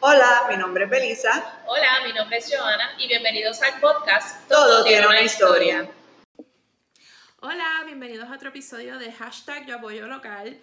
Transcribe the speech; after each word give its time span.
Hola, 0.00 0.46
mi 0.48 0.56
nombre 0.56 0.84
es 0.84 0.90
Belisa. 0.90 1.60
Hola, 1.66 2.02
mi 2.06 2.12
nombre 2.12 2.38
es 2.38 2.48
Joana 2.54 2.92
y 2.98 3.08
bienvenidos 3.08 3.60
al 3.62 3.80
podcast 3.80 4.48
Todo, 4.48 4.84
tiene 4.84 5.04
una 5.08 5.22
historia. 5.22 5.90
Hola, 7.40 7.82
bienvenidos 7.84 8.30
a 8.30 8.34
otro 8.34 8.50
episodio 8.50 8.96
de 8.96 9.10
hashtag 9.10 9.66
Yo 9.66 9.74
Apoyo 9.74 10.06
Local. 10.06 10.56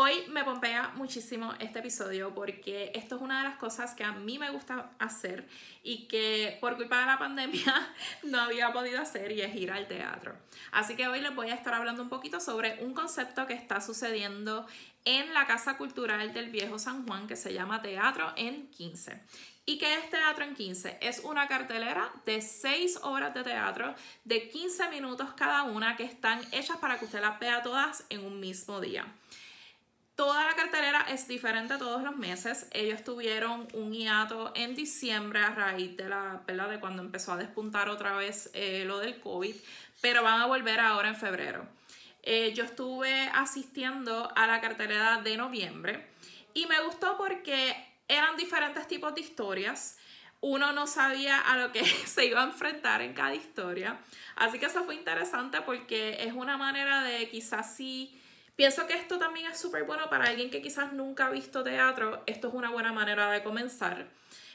Hoy 0.00 0.12
me 0.28 0.44
pompea 0.44 0.92
muchísimo 0.94 1.54
este 1.58 1.80
episodio 1.80 2.32
porque 2.32 2.92
esto 2.94 3.16
es 3.16 3.20
una 3.20 3.38
de 3.38 3.48
las 3.48 3.58
cosas 3.58 3.94
que 3.94 4.04
a 4.04 4.12
mí 4.12 4.38
me 4.38 4.48
gusta 4.48 4.92
hacer 5.00 5.48
y 5.82 6.06
que 6.06 6.56
por 6.60 6.76
culpa 6.76 7.00
de 7.00 7.06
la 7.06 7.18
pandemia 7.18 7.74
no 8.22 8.40
había 8.40 8.72
podido 8.72 9.00
hacer 9.00 9.32
y 9.32 9.40
es 9.40 9.52
ir 9.56 9.72
al 9.72 9.88
teatro. 9.88 10.36
Así 10.70 10.94
que 10.94 11.08
hoy 11.08 11.20
les 11.20 11.34
voy 11.34 11.50
a 11.50 11.54
estar 11.54 11.74
hablando 11.74 12.00
un 12.00 12.08
poquito 12.08 12.38
sobre 12.38 12.78
un 12.84 12.94
concepto 12.94 13.48
que 13.48 13.54
está 13.54 13.80
sucediendo 13.80 14.68
en 15.04 15.34
la 15.34 15.48
Casa 15.48 15.76
Cultural 15.76 16.32
del 16.32 16.50
Viejo 16.50 16.78
San 16.78 17.04
Juan 17.04 17.26
que 17.26 17.34
se 17.34 17.52
llama 17.52 17.82
Teatro 17.82 18.32
en 18.36 18.68
15. 18.68 19.20
¿Y 19.66 19.78
qué 19.78 19.94
es 19.94 20.08
Teatro 20.10 20.44
en 20.44 20.54
15? 20.54 20.98
Es 21.00 21.22
una 21.24 21.48
cartelera 21.48 22.08
de 22.24 22.40
6 22.40 23.00
obras 23.02 23.34
de 23.34 23.42
teatro 23.42 23.96
de 24.22 24.48
15 24.48 24.90
minutos 24.90 25.30
cada 25.36 25.64
una 25.64 25.96
que 25.96 26.04
están 26.04 26.40
hechas 26.52 26.76
para 26.76 27.00
que 27.00 27.06
usted 27.06 27.20
las 27.20 27.40
vea 27.40 27.64
todas 27.64 28.04
en 28.10 28.24
un 28.24 28.38
mismo 28.38 28.80
día. 28.80 29.04
Es 31.08 31.26
diferente 31.26 31.78
todos 31.78 32.02
los 32.02 32.16
meses. 32.16 32.66
Ellos 32.72 33.02
tuvieron 33.02 33.66
un 33.72 33.92
hiato 33.92 34.52
en 34.54 34.74
diciembre 34.74 35.40
a 35.40 35.50
raíz 35.50 35.96
de 35.96 36.08
la 36.08 36.42
¿verdad? 36.46 36.68
de 36.68 36.80
cuando 36.80 37.02
empezó 37.02 37.32
a 37.32 37.38
despuntar 37.38 37.88
otra 37.88 38.14
vez 38.14 38.50
eh, 38.52 38.84
lo 38.86 38.98
del 38.98 39.18
COVID, 39.18 39.54
pero 40.02 40.22
van 40.22 40.42
a 40.42 40.46
volver 40.46 40.80
ahora 40.80 41.08
en 41.08 41.16
febrero. 41.16 41.66
Eh, 42.22 42.52
yo 42.54 42.64
estuve 42.64 43.30
asistiendo 43.32 44.30
a 44.36 44.46
la 44.46 44.60
cartelera 44.60 45.22
de 45.22 45.38
noviembre 45.38 46.06
y 46.52 46.66
me 46.66 46.78
gustó 46.80 47.16
porque 47.16 47.74
eran 48.06 48.36
diferentes 48.36 48.86
tipos 48.86 49.14
de 49.14 49.22
historias. 49.22 49.96
Uno 50.42 50.72
no 50.72 50.86
sabía 50.86 51.40
a 51.40 51.56
lo 51.56 51.72
que 51.72 51.86
se 52.06 52.26
iba 52.26 52.42
a 52.42 52.44
enfrentar 52.44 53.00
en 53.00 53.14
cada 53.14 53.34
historia. 53.34 53.98
Así 54.36 54.58
que 54.58 54.66
eso 54.66 54.84
fue 54.84 54.94
interesante 54.94 55.62
porque 55.62 56.22
es 56.22 56.34
una 56.34 56.58
manera 56.58 57.02
de 57.02 57.30
quizás 57.30 57.74
sí 57.74 58.20
Pienso 58.58 58.88
que 58.88 58.94
esto 58.94 59.20
también 59.20 59.46
es 59.46 59.56
súper 59.56 59.84
bueno 59.84 60.10
para 60.10 60.24
alguien 60.24 60.50
que 60.50 60.60
quizás 60.60 60.92
nunca 60.92 61.26
ha 61.26 61.30
visto 61.30 61.62
teatro. 61.62 62.24
Esto 62.26 62.48
es 62.48 62.54
una 62.54 62.70
buena 62.70 62.92
manera 62.92 63.30
de 63.30 63.44
comenzar. 63.44 64.08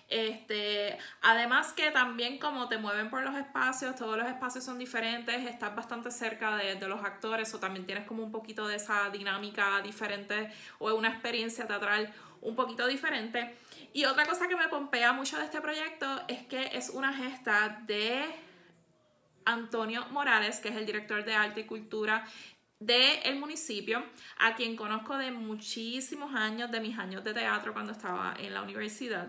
Este, 0.09 0.97
además 1.21 1.71
que 1.71 1.89
también 1.89 2.37
como 2.37 2.67
te 2.67 2.77
mueven 2.77 3.09
por 3.09 3.23
los 3.23 3.33
espacios, 3.37 3.95
todos 3.95 4.17
los 4.17 4.27
espacios 4.27 4.65
son 4.65 4.77
diferentes, 4.77 5.45
estás 5.45 5.73
bastante 5.73 6.11
cerca 6.11 6.57
de, 6.57 6.75
de, 6.75 6.87
los 6.89 7.01
actores 7.01 7.53
o 7.53 7.59
también 7.61 7.85
tienes 7.85 8.05
como 8.05 8.23
un 8.23 8.31
poquito 8.33 8.67
de 8.67 8.75
esa 8.75 9.09
dinámica 9.09 9.79
diferente 9.81 10.51
o 10.79 10.93
una 10.93 11.07
experiencia 11.07 11.65
teatral 11.65 12.13
un 12.41 12.57
poquito 12.57 12.85
diferente. 12.87 13.55
Y 13.93 14.03
otra 14.03 14.25
cosa 14.25 14.49
que 14.49 14.57
me 14.57 14.67
pompea 14.67 15.13
mucho 15.13 15.37
de 15.37 15.45
este 15.45 15.61
proyecto 15.61 16.23
es 16.27 16.45
que 16.47 16.71
es 16.73 16.89
una 16.89 17.13
gesta 17.13 17.81
de 17.87 18.25
Antonio 19.45 20.05
Morales, 20.11 20.59
que 20.59 20.69
es 20.69 20.75
el 20.75 20.85
director 20.85 21.23
de 21.23 21.35
arte 21.35 21.61
y 21.61 21.63
cultura 21.65 22.25
del 22.85 23.37
municipio, 23.39 24.03
a 24.39 24.55
quien 24.55 24.75
conozco 24.75 25.17
de 25.17 25.31
muchísimos 25.31 26.33
años, 26.35 26.71
de 26.71 26.79
mis 26.79 26.97
años 26.97 27.23
de 27.23 27.33
teatro 27.33 27.73
cuando 27.73 27.91
estaba 27.91 28.33
en 28.39 28.53
la 28.53 28.61
universidad. 28.61 29.27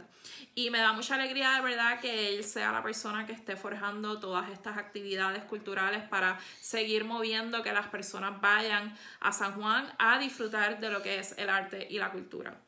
Y 0.54 0.70
me 0.70 0.78
da 0.78 0.92
mucha 0.92 1.14
alegría 1.14 1.52
de 1.52 1.62
verdad 1.62 2.00
que 2.00 2.34
él 2.34 2.44
sea 2.44 2.72
la 2.72 2.82
persona 2.82 3.26
que 3.26 3.32
esté 3.32 3.56
forjando 3.56 4.18
todas 4.18 4.50
estas 4.50 4.78
actividades 4.78 5.44
culturales 5.44 6.02
para 6.04 6.38
seguir 6.60 7.04
moviendo 7.04 7.62
que 7.62 7.72
las 7.72 7.88
personas 7.88 8.40
vayan 8.40 8.96
a 9.20 9.32
San 9.32 9.52
Juan 9.54 9.92
a 9.98 10.18
disfrutar 10.18 10.80
de 10.80 10.90
lo 10.90 11.02
que 11.02 11.18
es 11.18 11.34
el 11.38 11.50
arte 11.50 11.86
y 11.90 11.98
la 11.98 12.10
cultura. 12.10 12.60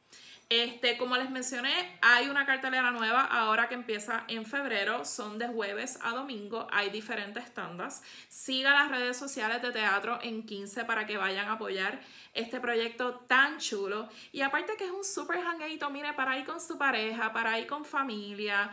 Este, 0.48 0.96
como 0.96 1.16
les 1.16 1.28
mencioné, 1.28 1.98
hay 2.00 2.28
una 2.28 2.46
cartelera 2.46 2.92
nueva 2.92 3.24
ahora 3.24 3.68
que 3.68 3.74
empieza 3.74 4.22
en 4.28 4.46
febrero. 4.46 5.04
Son 5.04 5.38
de 5.38 5.48
jueves 5.48 5.98
a 6.02 6.10
domingo. 6.12 6.68
Hay 6.70 6.90
diferentes 6.90 7.52
tandas. 7.52 8.04
Siga 8.28 8.70
las 8.70 8.88
redes 8.88 9.16
sociales 9.16 9.60
de 9.60 9.72
Teatro 9.72 10.20
en 10.22 10.46
15 10.46 10.84
para 10.84 11.04
que 11.04 11.16
vayan 11.16 11.48
a 11.48 11.54
apoyar 11.54 12.00
este 12.32 12.60
proyecto 12.60 13.24
tan 13.26 13.58
chulo. 13.58 14.08
Y 14.30 14.42
aparte 14.42 14.76
que 14.76 14.84
es 14.84 14.92
un 14.92 15.02
súper 15.02 15.38
hangueito, 15.38 15.90
mire, 15.90 16.12
para 16.12 16.38
ir 16.38 16.46
con 16.46 16.60
su 16.60 16.78
pareja, 16.78 17.32
para 17.32 17.58
ir 17.58 17.66
con 17.66 17.84
familia, 17.84 18.70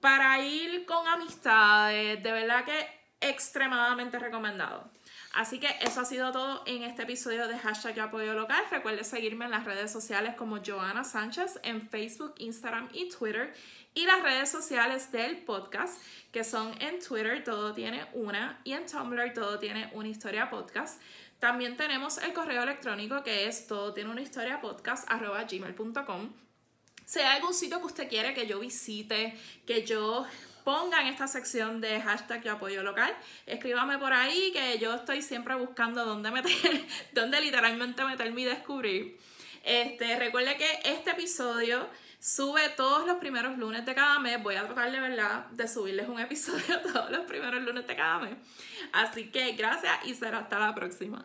para 0.00 0.40
ir 0.40 0.84
con 0.86 1.06
amistades. 1.06 2.20
De 2.20 2.32
verdad 2.32 2.64
que 2.64 3.01
extremadamente 3.22 4.18
recomendado. 4.18 4.90
Así 5.32 5.58
que 5.58 5.68
eso 5.80 6.02
ha 6.02 6.04
sido 6.04 6.30
todo 6.30 6.62
en 6.66 6.82
este 6.82 7.04
episodio 7.04 7.48
de 7.48 7.58
Hashtag 7.58 7.98
Apoyo 8.00 8.34
Local. 8.34 8.62
Recuerde 8.70 9.02
seguirme 9.02 9.46
en 9.46 9.50
las 9.50 9.64
redes 9.64 9.90
sociales 9.90 10.34
como 10.34 10.58
Joana 10.64 11.04
Sánchez 11.04 11.58
en 11.62 11.88
Facebook, 11.88 12.34
Instagram 12.36 12.90
y 12.92 13.08
Twitter. 13.08 13.54
Y 13.94 14.04
las 14.04 14.22
redes 14.22 14.50
sociales 14.50 15.10
del 15.10 15.38
podcast, 15.38 16.02
que 16.32 16.44
son 16.44 16.74
en 16.82 16.98
Twitter 17.00 17.44
todo 17.44 17.72
tiene 17.72 18.06
una 18.12 18.60
y 18.64 18.72
en 18.72 18.86
Tumblr 18.86 19.32
todo 19.32 19.58
tiene 19.58 19.90
una 19.94 20.08
historia 20.08 20.50
podcast. 20.50 21.00
También 21.38 21.76
tenemos 21.76 22.18
el 22.18 22.32
correo 22.32 22.62
electrónico 22.62 23.22
que 23.22 23.48
es 23.48 23.66
todo 23.66 23.92
tiene 23.92 24.10
una 24.10 24.22
historia 24.22 24.60
podcast 24.60 25.08
gmail.com. 25.10 26.32
Si 27.04 27.18
hay 27.18 27.36
algún 27.36 27.52
sitio 27.52 27.80
que 27.80 27.86
usted 27.86 28.08
quiere 28.08 28.32
que 28.32 28.46
yo 28.46 28.60
visite, 28.60 29.36
que 29.66 29.84
yo 29.84 30.24
ponga 30.64 31.00
en 31.00 31.08
esta 31.08 31.26
sección 31.26 31.80
de 31.80 32.00
hashtag 32.00 32.42
yo 32.42 32.52
apoyo 32.52 32.82
local. 32.82 33.14
Escríbame 33.46 33.98
por 33.98 34.12
ahí 34.12 34.52
que 34.52 34.78
yo 34.78 34.94
estoy 34.94 35.22
siempre 35.22 35.54
buscando 35.54 36.04
dónde 36.04 36.30
meter, 36.30 36.52
dónde 37.12 37.40
literalmente 37.40 38.04
meterme 38.04 38.42
y 38.42 38.44
descubrir. 38.44 39.18
Este, 39.64 40.18
recuerde 40.18 40.56
que 40.56 40.80
este 40.84 41.10
episodio 41.10 41.88
sube 42.18 42.68
todos 42.76 43.06
los 43.06 43.16
primeros 43.16 43.58
lunes 43.58 43.84
de 43.84 43.94
cada 43.94 44.18
mes. 44.18 44.42
Voy 44.42 44.54
a 44.54 44.64
tratar 44.64 44.90
de 44.90 45.00
verdad 45.00 45.46
de 45.46 45.68
subirles 45.68 46.08
un 46.08 46.20
episodio 46.20 46.80
todos 46.92 47.10
los 47.10 47.22
primeros 47.26 47.62
lunes 47.62 47.86
de 47.86 47.96
cada 47.96 48.18
mes. 48.18 48.36
Así 48.92 49.30
que 49.30 49.52
gracias 49.52 50.04
y 50.04 50.14
será 50.14 50.38
hasta 50.38 50.58
la 50.58 50.74
próxima. 50.74 51.24